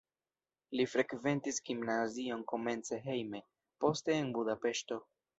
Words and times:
Li 0.77 0.85
frekventis 0.93 1.59
gimnazion 1.67 2.41
komence 2.51 2.99
hejme, 3.09 3.41
poste 3.85 4.17
en 4.23 4.33
Budapeŝto. 4.39 4.99